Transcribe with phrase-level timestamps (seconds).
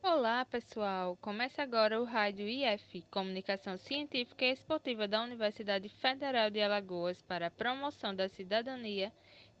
[0.00, 1.16] Olá, pessoal!
[1.20, 7.48] Começa agora o Rádio IF, Comunicação Científica e Esportiva da Universidade Federal de Alagoas para
[7.48, 9.12] a promoção da cidadania,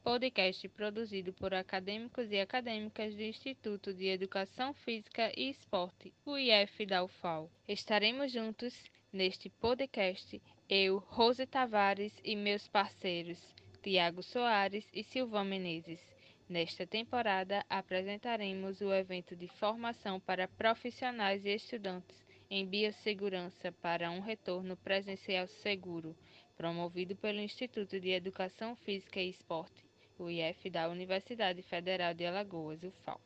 [0.04, 6.86] podcast produzido por acadêmicos e acadêmicas do Instituto de Educação Física e Esporte, o IF
[6.86, 7.50] da UFAL.
[7.66, 16.00] Estaremos juntos neste podcast, eu, Rose Tavares e meus parceiros, Tiago Soares e Silvão Menezes.
[16.48, 24.20] Nesta temporada, apresentaremos o evento de formação para profissionais e estudantes em biossegurança para um
[24.20, 26.16] retorno presencial seguro,
[26.56, 29.84] promovido pelo Instituto de Educação Física e Esporte,
[30.18, 33.20] o IF da Universidade Federal de Alagoas, UFAL.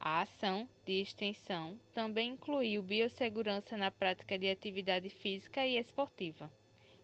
[0.00, 6.50] A ação de extensão também incluiu biossegurança na prática de atividade física e esportiva.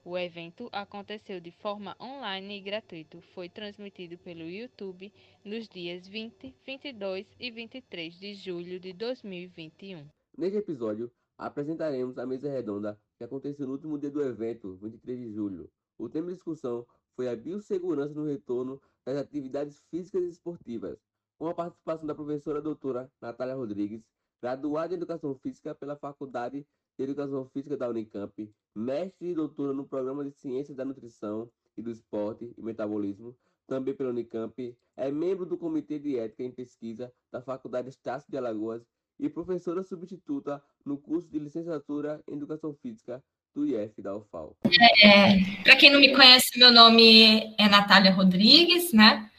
[0.07, 3.23] O evento aconteceu de forma online e gratuito.
[3.33, 5.11] Foi transmitido pelo YouTube
[5.43, 10.07] nos dias 20, 22 e 23 de julho de 2021.
[10.37, 15.33] Neste episódio, apresentaremos a mesa redonda que aconteceu no último dia do evento, 23 de
[15.33, 15.71] julho.
[15.97, 20.99] O tema de discussão foi a biossegurança no retorno das atividades físicas e esportivas,
[21.39, 24.05] com a participação da professora doutora Natália Rodrigues,
[24.39, 26.67] graduada em Educação Física pela Faculdade de
[27.03, 28.33] Educação Física da Unicamp,
[28.75, 33.95] mestre e doutora no Programa de Ciências da Nutrição e do Esporte e Metabolismo, também
[33.95, 38.83] pela Unicamp, é membro do Comitê de Ética em Pesquisa da Faculdade Estácio de Alagoas
[39.19, 43.23] e professora substituta no curso de Licenciatura em Educação Física
[43.55, 44.57] do IF da UFAL.
[45.03, 49.31] É, Para quem não me conhece, meu nome é Natália Rodrigues, né?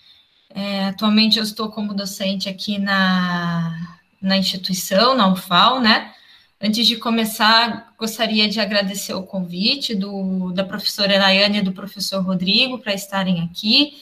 [0.49, 6.14] É, atualmente eu estou como docente aqui na, na instituição, na UFAL, né?
[6.59, 12.23] Antes de começar, gostaria de agradecer o convite do, da professora Nayane e do professor
[12.23, 13.97] Rodrigo para estarem aqui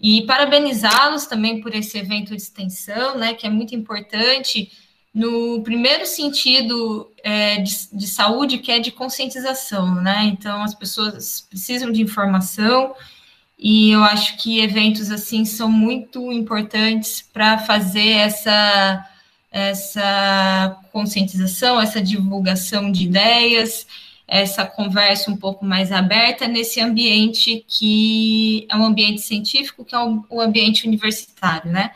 [0.00, 4.72] e parabenizá-los também por esse evento de extensão, né, que é muito importante
[5.12, 10.24] no primeiro sentido é, de, de, saúde, que é de conscientização, né?
[10.24, 12.94] Então, as pessoas precisam de informação
[13.58, 19.04] e eu acho que eventos assim são muito importantes para fazer essa
[19.50, 23.86] essa conscientização, essa divulgação de ideias,
[24.26, 29.98] essa conversa um pouco mais aberta nesse ambiente que é um ambiente científico, que é
[29.98, 31.90] um, um ambiente universitário, né?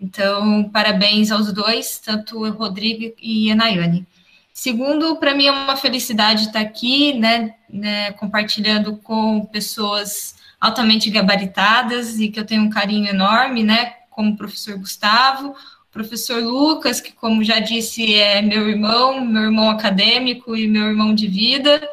[0.00, 4.06] Então, parabéns aos dois, tanto o Rodrigo e a Nayane.
[4.52, 12.20] Segundo, para mim é uma felicidade estar aqui, né, né, compartilhando com pessoas altamente gabaritadas
[12.20, 15.56] e que eu tenho um carinho enorme, né, como o professor Gustavo,
[15.92, 21.14] professor Lucas, que, como já disse, é meu irmão, meu irmão acadêmico e meu irmão
[21.14, 21.86] de vida,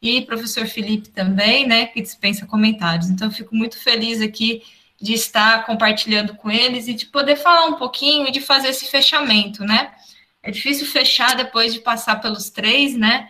[0.00, 3.08] e professor Felipe também, né, que dispensa comentários.
[3.08, 4.62] Então, fico muito feliz aqui
[5.00, 8.90] de estar compartilhando com eles e de poder falar um pouquinho e de fazer esse
[8.90, 9.92] fechamento, né?
[10.42, 13.28] É difícil fechar depois de passar pelos três, né?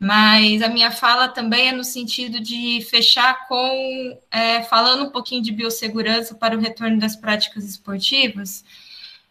[0.00, 5.42] Mas a minha fala também é no sentido de fechar com é, falando um pouquinho
[5.42, 8.64] de biossegurança para o retorno das práticas esportivas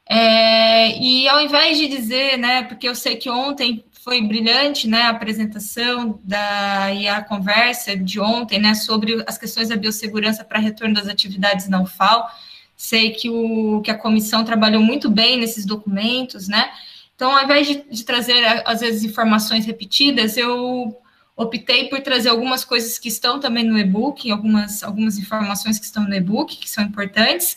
[0.10, 5.02] é, e ao invés de dizer, né, porque eu sei que ontem foi brilhante, né,
[5.02, 10.60] a apresentação da, e a conversa de ontem, né, sobre as questões da biossegurança para
[10.60, 12.30] retorno das atividades na UFAL,
[12.76, 16.70] sei que, o, que a comissão trabalhou muito bem nesses documentos, né,
[17.18, 20.96] então, ao invés de, de trazer, às vezes, informações repetidas, eu
[21.38, 26.04] optei por trazer algumas coisas que estão também no e-book, algumas, algumas informações que estão
[26.04, 27.56] no e-book, que são importantes,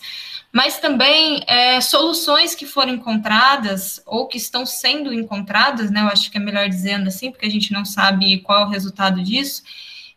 [0.52, 6.02] mas também é, soluções que foram encontradas ou que estão sendo encontradas, né?
[6.02, 8.68] Eu acho que é melhor dizendo assim, porque a gente não sabe qual é o
[8.68, 9.62] resultado disso,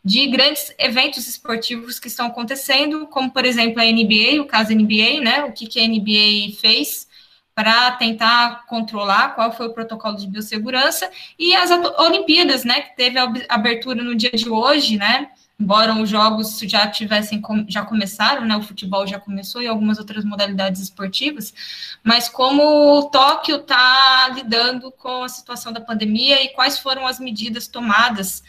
[0.04, 5.22] de grandes eventos esportivos que estão acontecendo, como por exemplo a NBA, o caso NBA,
[5.22, 5.44] né?
[5.44, 7.08] O que, que a NBA fez
[7.54, 12.80] para tentar controlar qual foi o protocolo de biossegurança e as Olimpíadas, né?
[12.80, 15.30] Que teve a abertura no dia de hoje, né?
[15.58, 20.24] embora os jogos já tivessem já começaram, né, o futebol já começou e algumas outras
[20.24, 21.54] modalidades esportivas,
[22.02, 27.20] mas como o Tóquio está lidando com a situação da pandemia e quais foram as
[27.20, 28.42] medidas tomadas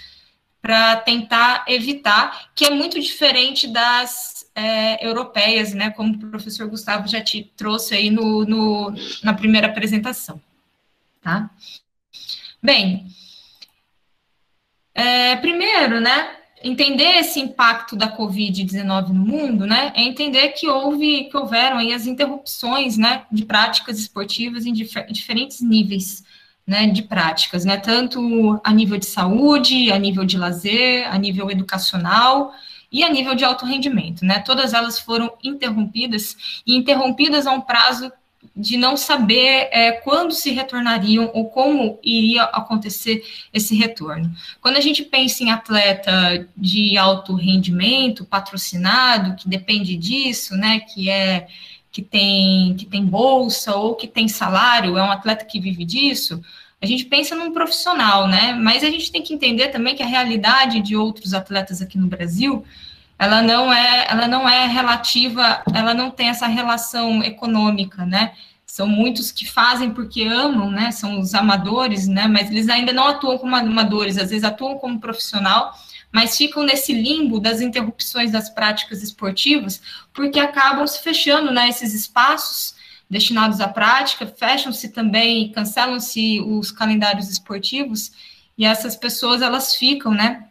[0.62, 7.08] para tentar evitar, que é muito diferente das é, europeias, né, como o professor Gustavo
[7.08, 10.42] já te trouxe aí no, no na primeira apresentação,
[11.22, 11.50] tá?
[12.64, 13.06] Bem,
[14.94, 21.26] é, primeiro, né, entender esse impacto da Covid-19 no mundo, né, é entender que houve,
[21.26, 26.24] que houveram aí as interrupções, né, de práticas esportivas em difer diferentes níveis,
[26.66, 31.52] né, de práticas, né, tanto a nível de saúde, a nível de lazer, a nível
[31.52, 32.54] educacional,
[32.96, 34.40] e a nível de alto rendimento, né?
[34.40, 38.10] Todas elas foram interrompidas e interrompidas a um prazo
[38.56, 43.22] de não saber é, quando se retornariam ou como iria acontecer
[43.52, 44.34] esse retorno.
[44.62, 51.10] Quando a gente pensa em atleta de alto rendimento, patrocinado, que depende disso, né, que
[51.10, 51.48] é
[51.92, 56.42] que tem que tem bolsa ou que tem salário, é um atleta que vive disso,
[56.82, 58.54] a gente pensa num profissional, né?
[58.54, 62.08] Mas a gente tem que entender também que a realidade de outros atletas aqui no
[62.08, 62.64] Brasil
[63.18, 68.34] ela não é, ela não é relativa, ela não tem essa relação econômica, né?
[68.66, 70.92] São muitos que fazem porque amam, né?
[70.92, 72.28] São os amadores, né?
[72.28, 75.74] Mas eles ainda não atuam como amadores, às vezes atuam como profissional,
[76.12, 79.82] mas ficam nesse limbo das interrupções das práticas esportivas,
[80.14, 81.70] porque acabam se fechando, né?
[81.70, 82.76] Esses espaços
[83.10, 88.12] destinados à prática, fecham-se também, cancelam-se os calendários esportivos,
[88.58, 90.46] e essas pessoas elas ficam, né?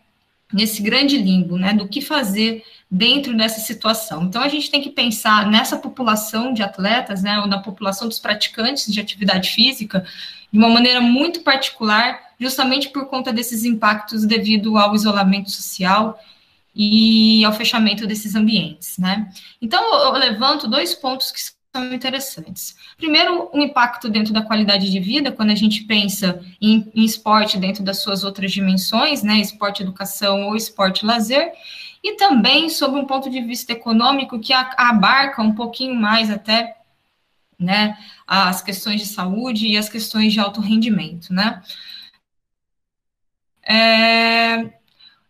[0.53, 4.23] Nesse grande limbo, né, do que fazer dentro dessa situação.
[4.23, 8.19] Então, a gente tem que pensar nessa população de atletas, né, ou na população dos
[8.19, 10.07] praticantes de atividade física,
[10.53, 16.19] de uma maneira muito particular, justamente por conta desses impactos devido ao isolamento social
[16.75, 19.29] e ao fechamento desses ambientes, né.
[19.61, 21.41] Então, eu levanto dois pontos que
[21.75, 22.77] são interessantes.
[22.97, 27.59] Primeiro, o impacto dentro da qualidade de vida, quando a gente pensa em, em esporte
[27.59, 31.53] dentro das suas outras dimensões, né, esporte educação ou esporte lazer,
[32.01, 36.77] e também sobre um ponto de vista econômico que abarca um pouquinho mais até
[37.59, 41.61] né, as questões de saúde e as questões de alto rendimento, né.
[43.67, 44.71] É,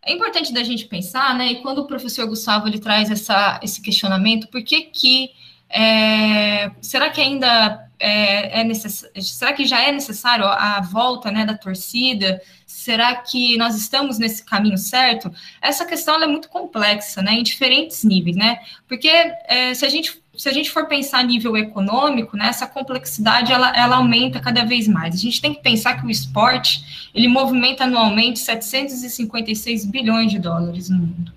[0.03, 3.81] é importante da gente pensar, né, e quando o professor Gustavo ele traz essa, esse
[3.81, 5.31] questionamento, por que que
[5.75, 8.75] é, será que ainda é, é
[9.21, 12.41] será que já é necessário a volta né, da torcida?
[12.65, 15.33] Será que nós estamos nesse caminho certo?
[15.61, 18.61] Essa questão é muito complexa, né, em diferentes níveis, né?
[18.87, 22.67] Porque é, se a gente se a gente for pensar a nível econômico, né, essa
[22.67, 25.15] complexidade ela, ela aumenta cada vez mais.
[25.15, 30.89] A gente tem que pensar que o esporte ele movimenta anualmente 756 bilhões de dólares
[30.89, 31.33] no mundo.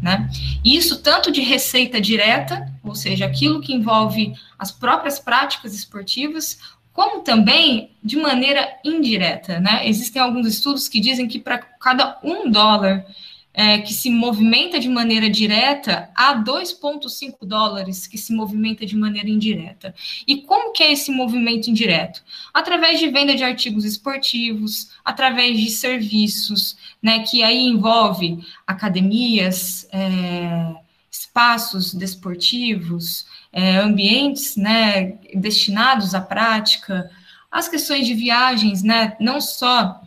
[0.00, 0.28] Né?
[0.64, 6.58] Isso tanto de receita direta, ou seja, aquilo que envolve as próprias práticas esportivas,
[6.92, 9.60] como também de maneira indireta.
[9.60, 9.88] Né?
[9.88, 13.06] Existem alguns estudos que dizem que para cada um dólar
[13.54, 19.28] é, que se movimenta de maneira direta a 2,5 dólares que se movimenta de maneira
[19.28, 19.94] indireta.
[20.26, 22.22] E como que é esse movimento indireto?
[22.52, 30.74] Através de venda de artigos esportivos, através de serviços, né, que aí envolve academias, é,
[31.10, 37.10] espaços desportivos, é, ambientes né, destinados à prática,
[37.50, 40.00] as questões de viagens, né, não só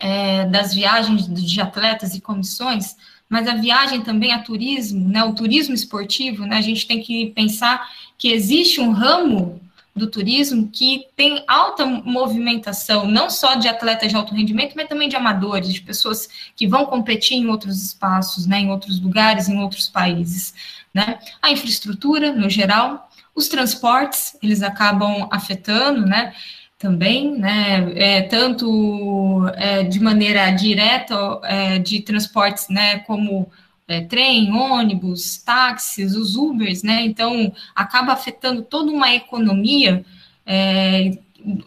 [0.00, 2.96] é, das viagens de atletas e comissões,
[3.28, 7.26] mas a viagem também a turismo, né, o turismo esportivo, né, a gente tem que
[7.26, 7.88] pensar
[8.18, 9.60] que existe um ramo
[9.94, 15.08] do turismo que tem alta movimentação, não só de atletas de alto rendimento, mas também
[15.08, 19.58] de amadores, de pessoas que vão competir em outros espaços, né, em outros lugares, em
[19.58, 20.54] outros países.
[20.92, 21.18] Né?
[21.42, 26.34] A infraestrutura, no geral, os transportes, eles acabam afetando, né?
[26.80, 33.50] Também, né, é, tanto é, de maneira direta é, de transportes, né, como
[33.86, 40.02] é, trem, ônibus, táxis, os Ubers, né, então acaba afetando toda uma economia
[40.46, 41.18] é,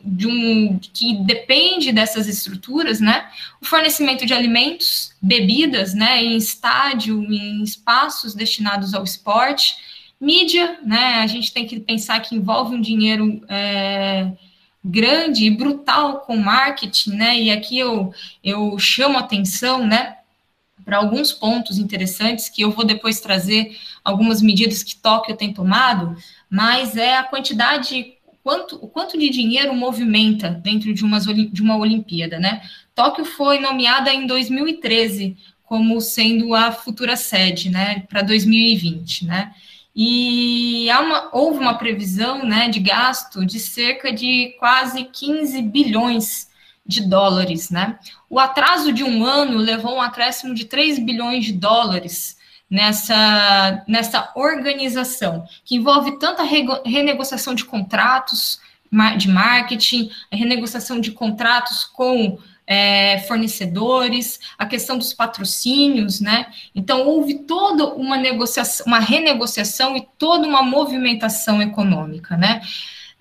[0.04, 3.28] de um que depende dessas estruturas, né,
[3.62, 9.76] o fornecimento de alimentos, bebidas, né, em estádio, em espaços destinados ao esporte,
[10.20, 14.32] mídia, né, a gente tem que pensar que envolve um dinheiro é,
[14.84, 17.40] grande e brutal com marketing, né?
[17.40, 18.14] E aqui eu,
[18.44, 20.18] eu chamo atenção, né?
[20.84, 26.18] Para alguns pontos interessantes que eu vou depois trazer algumas medidas que Tóquio tem tomado,
[26.50, 28.14] mas é a quantidade,
[28.44, 32.62] quanto, o quanto de dinheiro movimenta dentro de, umas, de uma Olimpíada, né?
[32.94, 39.54] Tóquio foi nomeada em 2013 como sendo a futura sede, né, para 2020, né?
[39.96, 46.50] E uma, houve uma previsão né, de gasto de cerca de quase 15 bilhões
[46.86, 47.70] de dólares.
[47.70, 47.98] Né?
[48.30, 52.38] O atraso de um ano levou um acréscimo de 3 bilhões de dólares
[52.70, 58.60] nessa, nessa organização, que envolve tanta renegociação de contratos
[59.18, 66.48] de marketing, renegociação de contratos com é, fornecedores, a questão dos patrocínios, né?
[66.74, 72.62] Então houve toda uma negociação, uma renegociação e toda uma movimentação econômica, né?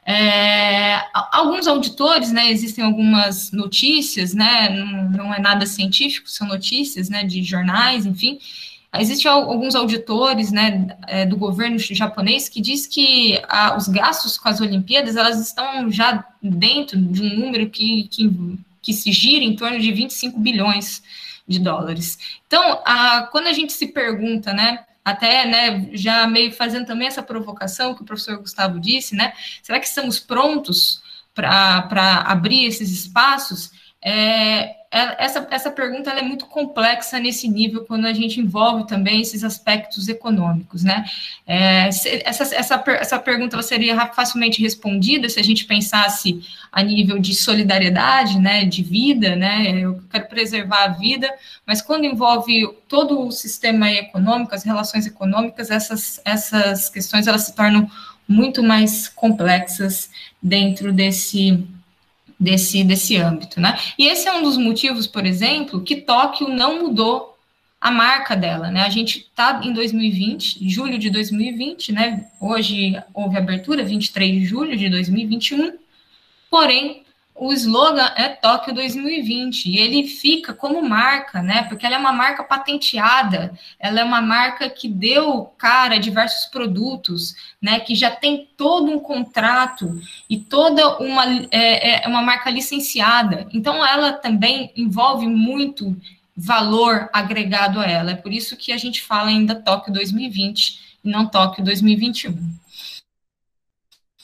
[0.04, 7.08] É, alguns auditores, né, existem algumas notícias, né, não, não, é nada científico, são notícias,
[7.08, 8.40] né, de jornais, enfim,
[8.98, 14.50] Existem alguns auditores né, é, do governo japonês que diz que a, os gastos com
[14.50, 18.30] as Olimpíadas elas estão já dentro de um número que, que,
[18.82, 21.02] que se gira em torno de 25 bilhões
[21.46, 22.18] de dólares.
[22.46, 27.22] Então, a, quando a gente se pergunta, né, até, né, já meio fazendo também essa
[27.22, 31.02] provocação que o professor Gustavo disse, né, será que estamos prontos
[31.34, 33.70] para abrir esses espaços?
[34.02, 39.22] É, é, essa, essa pergunta é muito complexa nesse nível, quando a gente envolve também
[39.22, 41.06] esses aspectos econômicos, né?
[41.46, 47.34] É, essa, essa, essa pergunta seria facilmente respondida se a gente pensasse a nível de
[47.34, 49.80] solidariedade, né, de vida, né?
[49.80, 51.32] Eu quero preservar a vida,
[51.66, 57.54] mas quando envolve todo o sistema econômico, as relações econômicas, essas, essas questões elas se
[57.54, 57.90] tornam
[58.28, 60.10] muito mais complexas
[60.42, 61.66] dentro desse
[62.42, 63.78] desse, desse âmbito, né?
[63.96, 67.38] E esse é um dos motivos, por exemplo, que Tóquio não mudou
[67.80, 68.82] a marca dela, né?
[68.82, 72.26] A gente está em 2020, julho de 2020, né?
[72.40, 75.78] Hoje houve abertura, 23 de julho de 2021,
[76.50, 77.04] porém
[77.34, 81.64] o slogan é Tóquio 2020 e ele fica como marca, né?
[81.64, 86.46] Porque ela é uma marca patenteada, ela é uma marca que deu cara a diversos
[86.46, 87.80] produtos, né?
[87.80, 93.48] Que já tem todo um contrato e toda uma é, é uma marca licenciada.
[93.52, 95.96] Então ela também envolve muito
[96.36, 98.12] valor agregado a ela.
[98.12, 102.61] É por isso que a gente fala ainda Tóquio 2020 e não Tóquio 2021.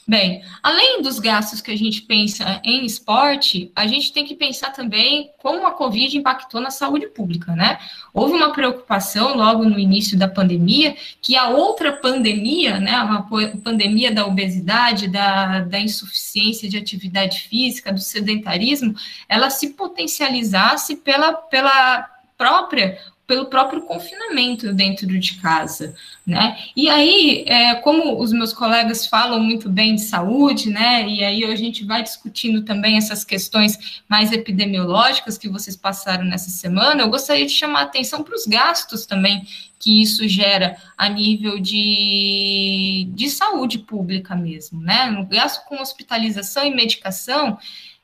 [0.09, 4.71] Bem, além dos gastos que a gente pensa em esporte, a gente tem que pensar
[4.71, 7.79] também como a Covid impactou na saúde pública, né?
[8.15, 13.23] Houve uma preocupação logo no início da pandemia que a outra pandemia, né, a
[13.63, 18.95] pandemia da obesidade, da, da insuficiência de atividade física, do sedentarismo,
[19.29, 25.95] ela se potencializasse pela, pela própria pelo próprio confinamento dentro de casa,
[26.27, 26.57] né?
[26.75, 31.07] E aí, é, como os meus colegas falam muito bem de saúde, né?
[31.07, 36.49] E aí a gente vai discutindo também essas questões mais epidemiológicas que vocês passaram nessa
[36.49, 39.47] semana, eu gostaria de chamar a atenção para os gastos também
[39.79, 45.11] que isso gera a nível de, de saúde pública mesmo, né?
[45.11, 47.59] No gasto com hospitalização e medicação,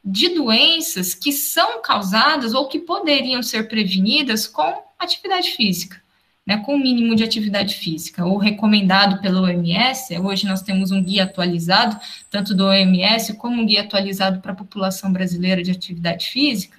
[0.05, 6.03] de doenças que são causadas ou que poderiam ser prevenidas com atividade física,
[6.47, 10.19] né, com o mínimo de atividade física, ou recomendado pela OMS.
[10.19, 11.99] Hoje nós temos um guia atualizado,
[12.31, 16.77] tanto do OMS como um guia atualizado para a população brasileira de atividade física.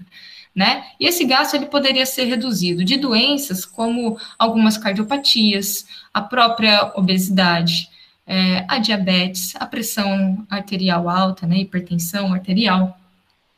[0.53, 0.85] Né?
[0.99, 7.89] E esse gasto ele poderia ser reduzido de doenças como algumas cardiopatias, a própria obesidade,
[8.25, 12.97] é, a diabetes, a pressão arterial alta, né, hipertensão arterial,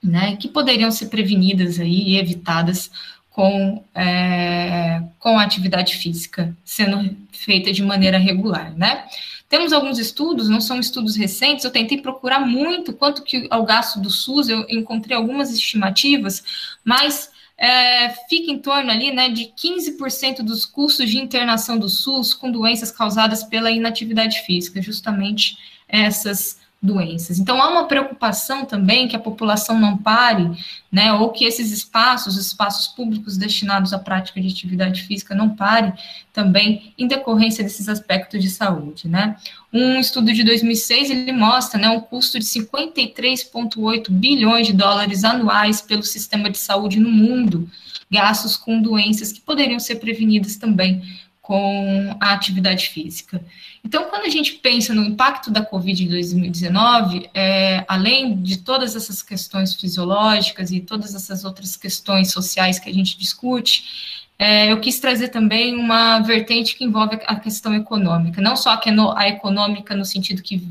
[0.07, 2.89] né, que poderiam ser prevenidas aí e evitadas
[3.29, 9.05] com, é, com a atividade física sendo feita de maneira regular, né?
[9.47, 13.99] Temos alguns estudos, não são estudos recentes, eu tentei procurar muito quanto que ao gasto
[13.99, 16.43] do SUS, eu encontrei algumas estimativas,
[16.83, 22.33] mas é, fica em torno ali, né, de 15% dos custos de internação do SUS
[22.33, 27.39] com doenças causadas pela inatividade física, justamente essas doenças.
[27.39, 30.51] Então, há uma preocupação também que a população não pare,
[30.91, 35.91] né, ou que esses espaços, espaços públicos destinados à prática de atividade física não parem
[36.31, 39.35] também em decorrência desses aspectos de saúde, né.
[39.73, 45.81] Um estudo de 2006, ele mostra, né, um custo de 53,8 bilhões de dólares anuais
[45.81, 47.67] pelo sistema de saúde no mundo,
[48.09, 51.01] gastos com doenças que poderiam ser prevenidas também
[51.47, 53.41] com a atividade física.
[53.81, 58.97] Então, quando a gente pensa no impacto da Covid em 2019, é, além de todas
[58.97, 64.81] essas questões fisiológicas e todas essas outras questões sociais que a gente discute, é, eu
[64.81, 68.77] quis trazer também uma vertente que envolve a questão econômica, não só
[69.15, 70.61] a econômica no sentido que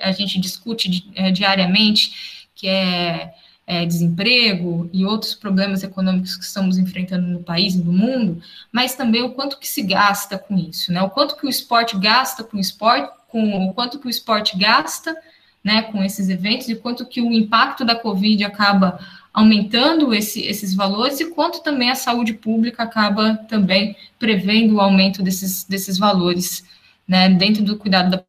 [0.00, 3.34] a gente discute é, diariamente, que é
[3.66, 8.94] é, desemprego e outros problemas econômicos que estamos enfrentando no país e no mundo, mas
[8.94, 11.02] também o quanto que se gasta com isso, né?
[11.02, 14.56] O quanto que o esporte gasta com o esporte, com o quanto que o esporte
[14.56, 15.16] gasta,
[15.64, 19.00] né, com esses eventos e quanto que o impacto da Covid acaba
[19.34, 25.24] aumentando esse, esses valores e quanto também a saúde pública acaba também prevendo o aumento
[25.24, 26.64] desses, desses valores,
[27.06, 28.24] né, dentro do cuidado da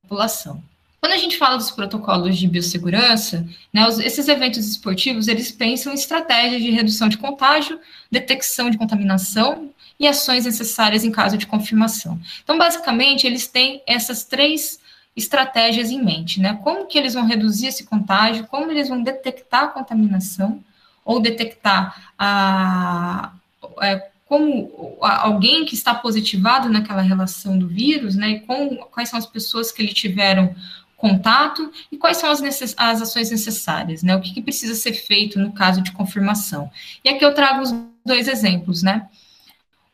[0.00, 0.62] população.
[1.00, 5.92] Quando a gente fala dos protocolos de biossegurança, né, os, esses eventos esportivos, eles pensam
[5.92, 7.78] em estratégias de redução de contágio,
[8.10, 12.18] detecção de contaminação e ações necessárias em caso de confirmação.
[12.42, 14.80] Então, basicamente, eles têm essas três
[15.16, 16.58] estratégias em mente, né?
[16.62, 20.62] Como que eles vão reduzir esse contágio, como eles vão detectar a contaminação
[21.04, 23.32] ou detectar a,
[23.80, 29.18] é, como alguém que está positivado naquela relação do vírus, né, e com, quais são
[29.18, 30.54] as pessoas que ele tiveram
[30.96, 32.40] contato e quais são as,
[32.76, 36.70] as ações necessárias, né, o que, que, precisa ser feito no caso de confirmação.
[37.04, 37.74] E aqui eu trago os
[38.04, 39.08] dois exemplos, né.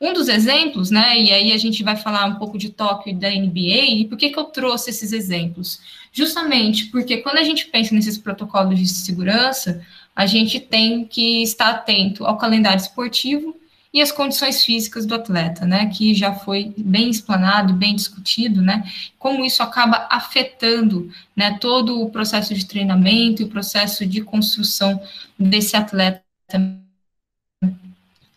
[0.00, 3.16] Um dos exemplos, né, e aí a gente vai falar um pouco de Tóquio e
[3.16, 5.80] da NBA, e por que, que eu trouxe esses exemplos?
[6.12, 11.70] Justamente porque quando a gente pensa nesses protocolos de segurança, a gente tem que estar
[11.70, 13.56] atento ao calendário esportivo
[13.92, 18.84] e as condições físicas do atleta, né, que já foi bem explanado, bem discutido, né,
[19.18, 25.00] como isso acaba afetando, né, todo o processo de treinamento e o processo de construção
[25.38, 26.22] desse atleta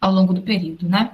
[0.01, 1.11] ao longo do período, né.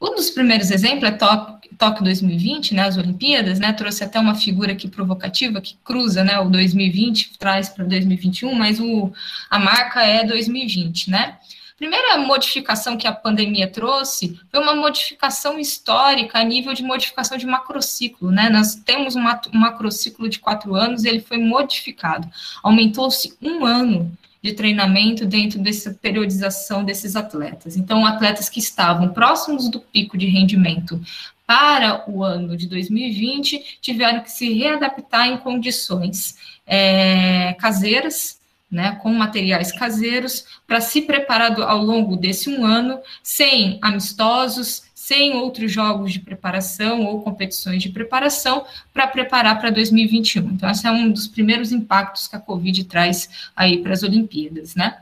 [0.00, 4.72] Um dos primeiros exemplos é Tóquio 2020, né, as Olimpíadas, né, trouxe até uma figura
[4.72, 9.12] aqui provocativa que cruza, né, o 2020 traz para 2021, mas o,
[9.50, 11.36] a marca é 2020, né
[11.82, 17.44] primeira modificação que a pandemia trouxe foi uma modificação histórica a nível de modificação de
[17.44, 18.48] macrociclo, né?
[18.48, 19.22] Nós temos um
[19.52, 22.30] macrociclo de quatro anos e ele foi modificado.
[22.62, 27.76] Aumentou-se um ano de treinamento dentro dessa periodização desses atletas.
[27.76, 31.00] Então, atletas que estavam próximos do pico de rendimento
[31.44, 38.40] para o ano de 2020 tiveram que se readaptar em condições é, caseiras,
[38.72, 45.34] né, com materiais caseiros, para se preparar ao longo desse um ano, sem amistosos, sem
[45.34, 48.64] outros jogos de preparação ou competições de preparação,
[48.94, 50.52] para preparar para 2021.
[50.52, 54.74] Então, esse é um dos primeiros impactos que a Covid traz aí para as Olimpíadas,
[54.74, 55.01] né?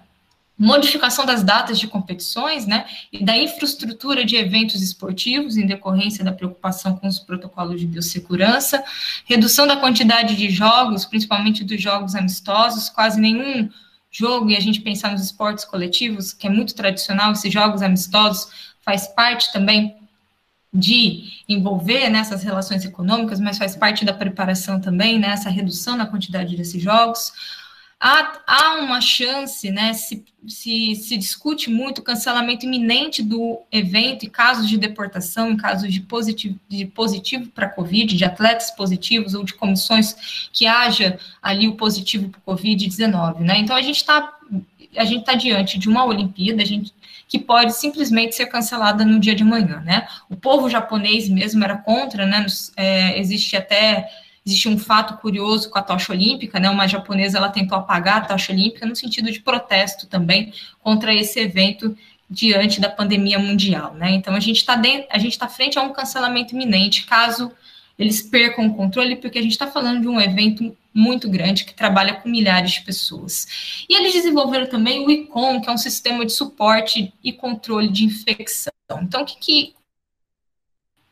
[0.60, 6.32] Modificação das datas de competições, né, e da infraestrutura de eventos esportivos em decorrência da
[6.32, 8.84] preocupação com os protocolos de biossegurança,
[9.24, 13.70] redução da quantidade de jogos, principalmente dos jogos amistosos, quase nenhum
[14.10, 18.48] jogo, e a gente pensar nos esportes coletivos, que é muito tradicional, esses jogos amistosos
[18.82, 19.96] faz parte também
[20.72, 26.54] de envolver nessas relações econômicas, mas faz parte da preparação também, né, redução na quantidade
[26.54, 27.32] desses jogos,
[28.00, 29.92] há, há uma chance, né?
[29.92, 35.56] Se, se, se discute muito o cancelamento iminente do evento e casos de deportação, em
[35.56, 41.18] casos de positivo, de positivo para Covid, de atletas positivos ou de comissões que haja
[41.42, 43.58] ali o positivo para Covid-19, né?
[43.58, 44.36] Então a gente está
[44.96, 46.92] a gente está diante de uma Olimpíada, a gente
[47.28, 50.08] que pode simplesmente ser cancelada no dia de manhã, né?
[50.28, 52.44] O povo japonês mesmo era contra, né?
[52.76, 54.10] É, existe até
[54.44, 56.70] Existe um fato curioso com a tocha olímpica, né?
[56.70, 61.38] Uma japonesa ela tentou apagar a tocha olímpica no sentido de protesto também contra esse
[61.38, 61.96] evento
[62.28, 64.12] diante da pandemia mundial, né?
[64.12, 67.52] Então a gente está a gente está frente a um cancelamento iminente caso
[68.00, 71.74] eles percam o controle, porque a gente está falando de um evento muito grande que
[71.74, 73.84] trabalha com milhares de pessoas.
[73.86, 78.06] E eles desenvolveram também o ICOM, que é um sistema de suporte e controle de
[78.06, 78.72] infecção.
[79.02, 79.74] Então, que, que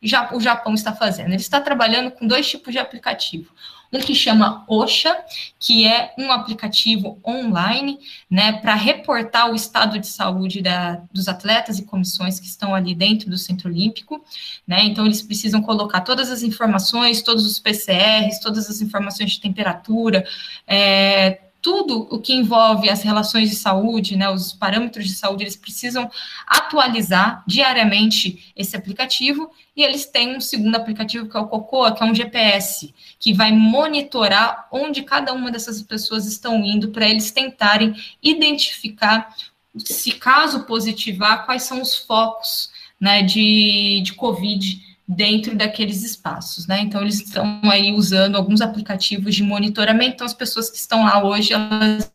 [0.01, 1.27] já, o Japão está fazendo?
[1.27, 3.53] Ele está trabalhando com dois tipos de aplicativo.
[3.91, 5.17] Um que chama OSHA,
[5.57, 7.97] que é um aplicativo online,
[8.29, 12.93] né, para reportar o estado de saúde da, dos atletas e comissões que estão ali
[12.93, 14.23] dentro do Centro Olímpico,
[14.67, 19.41] né, então eles precisam colocar todas as informações, todos os PCRs, todas as informações de
[19.41, 20.23] temperatura,
[20.67, 25.55] é, tudo o que envolve as relações de saúde, né, os parâmetros de saúde, eles
[25.55, 26.09] precisam
[26.47, 32.03] atualizar diariamente esse aplicativo, e eles têm um segundo aplicativo que é o Cocoa, que
[32.03, 37.31] é um GPS, que vai monitorar onde cada uma dessas pessoas estão indo para eles
[37.31, 39.33] tentarem identificar
[39.77, 42.69] se caso positivar, quais são os focos
[42.99, 46.81] né, de, de Covid dentro daqueles espaços, né?
[46.81, 51.23] Então eles estão aí usando alguns aplicativos de monitoramento, então as pessoas que estão lá
[51.23, 52.13] hoje elas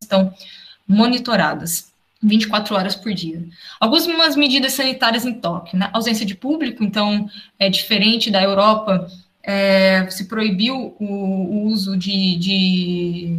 [0.00, 0.32] estão
[0.88, 3.46] monitoradas 24 horas por dia.
[3.78, 5.90] Algumas medidas sanitárias em Tóquio, né?
[5.92, 9.06] Ausência de público, então é diferente da Europa,
[9.42, 13.38] é, se proibiu o, o uso de, de,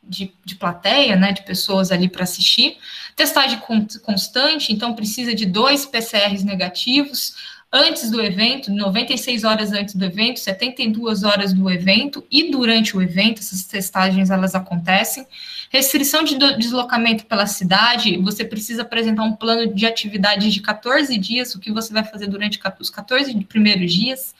[0.00, 2.76] de, de, plateia, né, de pessoas ali para assistir.
[3.16, 3.60] Testagem
[4.04, 7.34] constante, então precisa de dois PCRs negativos,
[7.74, 13.02] antes do evento, 96 horas antes do evento, 72 horas do evento e durante o
[13.02, 15.26] evento, essas testagens elas acontecem.
[15.70, 21.52] Restrição de deslocamento pela cidade, você precisa apresentar um plano de atividade de 14 dias,
[21.56, 24.32] o que você vai fazer durante os 14 primeiros dias,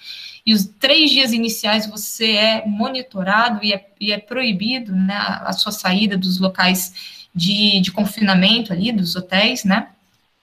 [0.47, 5.53] e os três dias iniciais você é monitorado e é, e é proibido né, a
[5.53, 9.89] sua saída dos locais de, de confinamento ali, dos hotéis, né?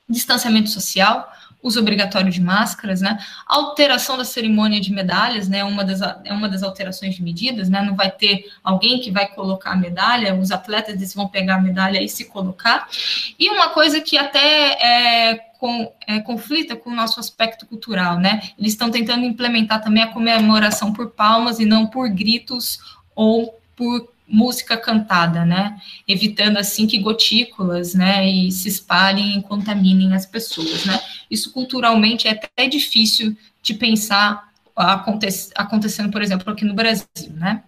[0.09, 3.17] Distanciamento social, uso obrigatório de máscaras, né?
[3.45, 5.63] Alteração da cerimônia de medalhas, né?
[5.63, 7.81] Uma das, é uma das alterações de medidas, né?
[7.81, 11.61] Não vai ter alguém que vai colocar a medalha, os atletas eles vão pegar a
[11.61, 12.87] medalha e se colocar.
[13.37, 18.41] E uma coisa que até é, com, é, conflita com o nosso aspecto cultural, né?
[18.57, 22.79] Eles estão tentando implementar também a comemoração por palmas e não por gritos
[23.15, 25.77] ou por música cantada, né?
[26.07, 30.99] Evitando assim que gotículas, né, e se espalhem e contaminem as pessoas, né?
[31.29, 34.49] Isso culturalmente é até difícil de pensar
[35.55, 37.63] acontecendo, por exemplo, aqui no Brasil, né?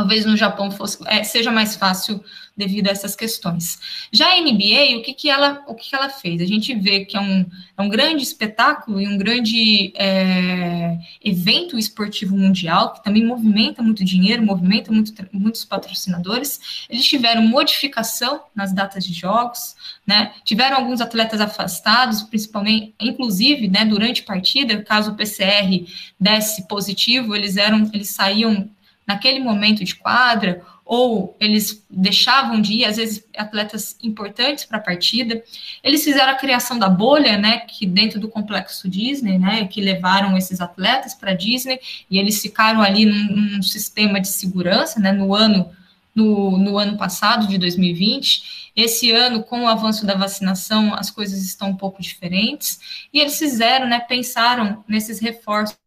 [0.00, 2.24] Talvez no Japão fosse, é, seja mais fácil
[2.56, 3.78] devido a essas questões.
[4.10, 6.40] Já a NBA, o que, que, ela, o que, que ela fez?
[6.40, 7.44] A gente vê que é um,
[7.76, 14.02] é um grande espetáculo e um grande é, evento esportivo mundial, que também movimenta muito
[14.02, 16.86] dinheiro, movimenta muito, muitos patrocinadores.
[16.88, 20.32] Eles tiveram modificação nas datas de jogos, né?
[20.46, 25.86] Tiveram alguns atletas afastados, principalmente, inclusive, né, durante partida, caso o PCR
[26.18, 28.66] desse positivo, eles eram, eles saíam
[29.10, 34.80] naquele momento de quadra, ou eles deixavam de ir, às vezes, atletas importantes para a
[34.80, 35.42] partida.
[35.82, 40.36] Eles fizeram a criação da bolha, né, que dentro do complexo Disney, né, que levaram
[40.36, 45.34] esses atletas para Disney, e eles ficaram ali num, num, sistema de segurança, né, no
[45.34, 45.70] ano,
[46.14, 48.70] no, no ano passado, de 2020.
[48.76, 53.36] Esse ano, com o avanço da vacinação, as coisas estão um pouco diferentes, e eles
[53.38, 55.80] fizeram, né, pensaram nesses reforços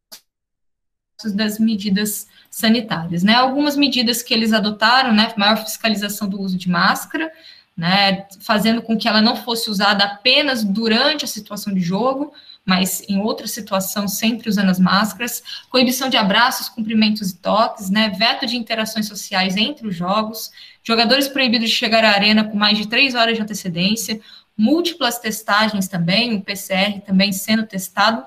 [1.32, 3.34] das medidas sanitárias, né?
[3.34, 5.34] Algumas medidas que eles adotaram, né?
[5.38, 7.32] Maior fiscalização do uso de máscara,
[7.76, 8.28] né?
[8.42, 12.34] Fazendo com que ela não fosse usada apenas durante a situação de jogo,
[12.66, 18.10] mas em outra situação sempre usando as máscaras, coibição de abraços, cumprimentos e toques, né?
[18.10, 20.52] Veto de interações sociais entre os jogos,
[20.84, 24.20] jogadores proibidos de chegar à arena com mais de três horas de antecedência,
[24.58, 28.24] múltiplas testagens também, o PCR também sendo testado,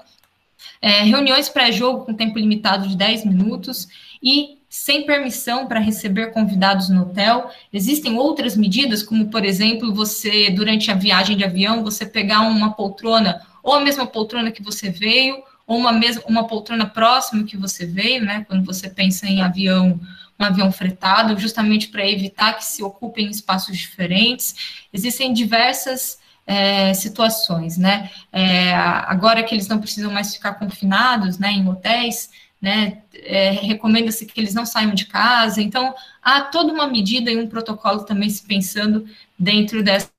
[0.80, 3.88] é, reuniões pré-jogo com tempo limitado de 10 minutos
[4.22, 7.50] e sem permissão para receber convidados no hotel.
[7.72, 12.72] Existem outras medidas, como, por exemplo, você, durante a viagem de avião, você pegar uma
[12.72, 17.56] poltrona, ou a mesma poltrona que você veio, ou uma, mesma, uma poltrona próxima que
[17.56, 18.44] você veio, né?
[18.46, 19.98] Quando você pensa em avião,
[20.38, 24.54] um avião fretado, justamente para evitar que se ocupem espaços diferentes.
[24.92, 28.10] Existem diversas é, situações, né?
[28.32, 32.30] É, agora que eles não precisam mais ficar confinados, né, em hotéis,
[32.62, 37.36] né, é, recomenda-se que eles não saiam de casa, então há toda uma medida e
[37.36, 39.06] um protocolo também se pensando
[39.38, 40.10] dentro dessa,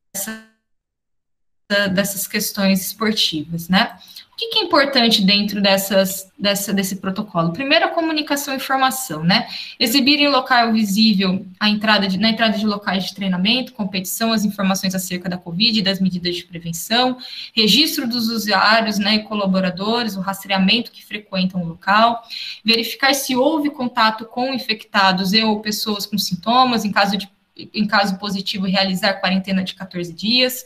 [1.94, 3.98] dessas questões esportivas, né?
[4.38, 7.52] O que, é importante dentro dessas, dessa, desse protocolo?
[7.52, 9.48] Primeiro, a comunicação e informação, né?
[9.80, 14.46] Exibir em local visível a entrada de, na entrada de locais de treinamento, competição, as
[14.46, 17.18] informações acerca da Covid e das medidas de prevenção,
[17.52, 22.22] registro dos usuários né, e colaboradores, o rastreamento que frequentam o local,
[22.64, 27.28] verificar se houve contato com infectados e ou pessoas com sintomas, em caso de
[27.74, 30.64] em caso positivo, realizar quarentena de 14 dias,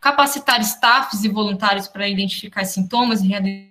[0.00, 3.70] capacitar staffs e voluntários para identificar sintomas e realizar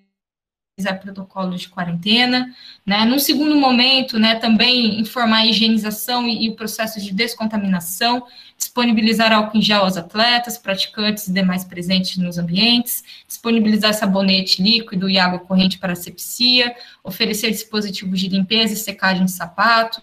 [1.02, 3.04] protocolos de quarentena, né?
[3.04, 8.26] Num segundo momento, né, também informar a higienização e, e, o processo de descontaminação,
[8.58, 15.10] disponibilizar álcool em gel aos atletas, praticantes e demais presentes nos ambientes, disponibilizar sabonete líquido
[15.10, 20.02] e água corrente para asepsia, oferecer dispositivos de limpeza e secagem de sapatos,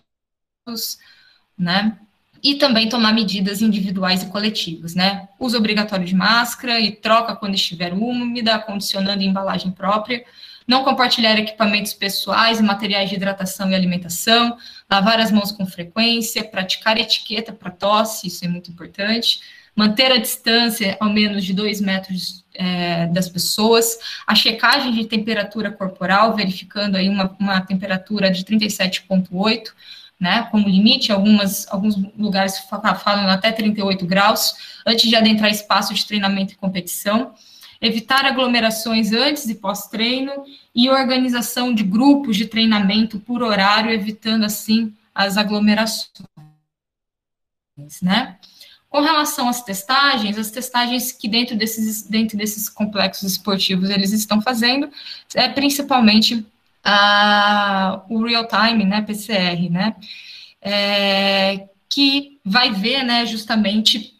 [1.56, 1.98] né?
[2.46, 5.28] E também tomar medidas individuais e coletivas, né?
[5.36, 10.24] Uso obrigatório de máscara e troca quando estiver úmida, acondicionando embalagem própria,
[10.64, 14.56] não compartilhar equipamentos pessoais e materiais de hidratação e alimentação,
[14.88, 19.40] lavar as mãos com frequência, praticar etiqueta para tosse, isso é muito importante,
[19.74, 25.72] manter a distância ao menos de dois metros é, das pessoas, a checagem de temperatura
[25.72, 29.72] corporal, verificando aí uma, uma temperatura de 37,8,
[30.18, 34.54] né, como limite, algumas, alguns lugares falam até 38 graus,
[34.86, 37.34] antes de adentrar espaço de treinamento e competição,
[37.80, 40.32] evitar aglomerações antes e pós-treino
[40.74, 46.26] e organização de grupos de treinamento por horário, evitando, assim, as aglomerações,
[48.00, 48.38] né.
[48.88, 54.40] Com relação às testagens, as testagens que dentro desses, dentro desses complexos esportivos eles estão
[54.40, 54.88] fazendo,
[55.34, 56.46] é principalmente
[58.08, 59.94] o real time, né, PCR, né,
[60.60, 64.14] é, que vai ver, né, justamente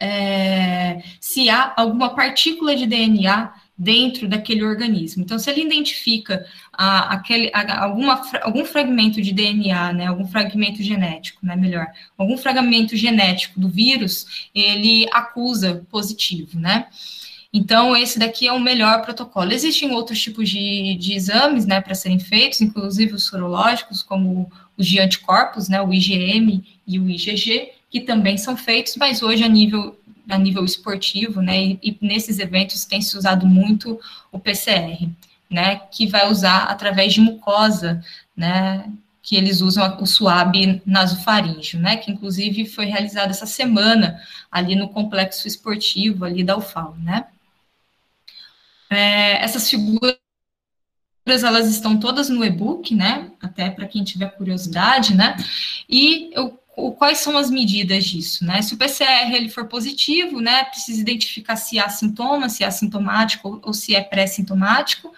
[0.00, 5.22] é, se há alguma partícula de DNA dentro daquele organismo.
[5.22, 11.44] Então, se ele identifica a, aquele, alguma, algum fragmento de DNA, né, algum fragmento genético,
[11.44, 11.86] né, melhor,
[12.18, 16.88] algum fragmento genético do vírus, ele acusa positivo, né?
[17.52, 19.52] Então, esse daqui é o melhor protocolo.
[19.52, 24.86] Existem outros tipos de, de exames, né, para serem feitos, inclusive os sorológicos, como os
[24.86, 29.48] de anticorpos, né, o IgM e o IgG, que também são feitos, mas hoje a
[29.48, 29.96] nível
[30.28, 33.98] a nível esportivo, né, e, e nesses eventos tem se usado muito
[34.30, 35.08] o PCR,
[35.50, 38.00] né, que vai usar através de mucosa,
[38.36, 38.88] né,
[39.20, 44.20] que eles usam o suave nasofaríngeo, né, que inclusive foi realizado essa semana
[44.52, 47.26] ali no complexo esportivo ali da UFAL, né.
[48.90, 50.18] É, essas figuras
[51.26, 53.30] elas estão todas no e-book, né?
[53.40, 55.36] Até para quem tiver curiosidade, né?
[55.88, 56.58] E eu,
[56.98, 58.62] quais são as medidas disso, né?
[58.62, 60.64] Se o PCR ele for positivo, né?
[60.64, 65.12] Precisa identificar se há sintomas, se é assintomático ou, ou se é pré-sintomático.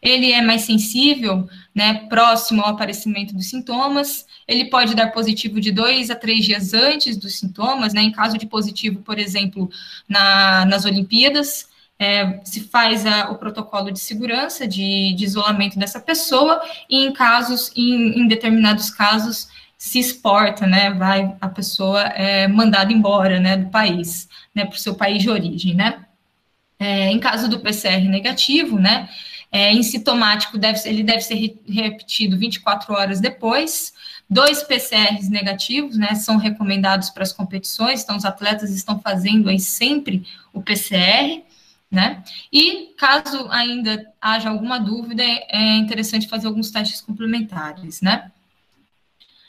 [0.00, 2.06] Ele é mais sensível, né?
[2.08, 4.26] Próximo ao aparecimento dos sintomas.
[4.46, 8.02] Ele pode dar positivo de dois a três dias antes dos sintomas, né?
[8.02, 9.68] Em caso de positivo, por exemplo,
[10.08, 15.98] na, nas Olimpíadas, é, se faz a, o protocolo de segurança, de, de, isolamento dessa
[15.98, 22.46] pessoa, e em casos, em, em, determinados casos, se exporta, né, vai a pessoa é,
[22.46, 26.04] mandada embora, né, do país, né, para o seu país de origem, né.
[26.78, 29.08] É, em caso do PCR negativo, né,
[29.50, 31.34] é, em sintomático, deve, ele deve ser
[31.66, 33.92] repetido 24 horas depois,
[34.30, 39.58] dois PCRs negativos, né, são recomendados para as competições, então os atletas estão fazendo aí
[39.58, 41.42] sempre o PCR,
[41.90, 42.22] né?
[42.52, 48.30] E caso ainda haja alguma dúvida, é interessante fazer alguns testes complementares, né?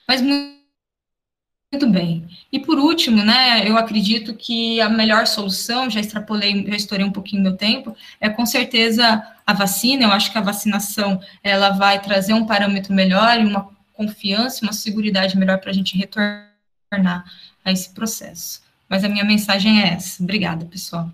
[0.08, 2.28] Mas muito bem.
[2.52, 7.12] E por último, né, eu acredito que a melhor solução, já extrapolei, já estourei um
[7.12, 10.06] pouquinho meu tempo, é com certeza a vacina.
[10.06, 14.73] Eu acho que a vacinação ela vai trazer um parâmetro melhor e uma confiança, uma
[14.73, 17.25] segurança melhor para a gente retornar
[17.63, 18.63] a esse processo.
[18.88, 20.23] Mas a minha mensagem é essa.
[20.23, 21.12] Obrigada, pessoal.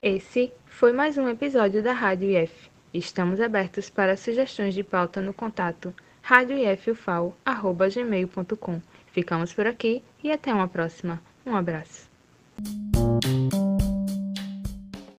[0.00, 2.70] Esse foi mais um episódio da Rádio IF.
[2.94, 8.80] Estamos abertos para sugestões de pauta no contato radioifufal.gmail.com.
[9.10, 11.20] Ficamos por aqui e até uma próxima.
[11.44, 12.08] Um abraço.